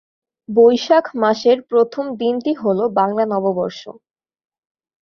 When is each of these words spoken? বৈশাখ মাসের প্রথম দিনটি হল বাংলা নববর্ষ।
বৈশাখ 0.49 1.05
মাসের 1.21 1.57
প্রথম 1.69 2.05
দিনটি 2.21 2.51
হল 2.61 2.79
বাংলা 2.99 3.23
নববর্ষ। 3.33 3.81